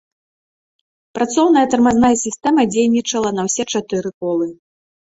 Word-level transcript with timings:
Працоўная 1.17 1.63
тармазная 1.75 2.13
сістэма 2.25 2.61
дзейнічала 2.73 3.29
на 3.39 3.51
ўсе 3.51 3.63
чатыры 3.71 4.09
колы. 4.21 4.55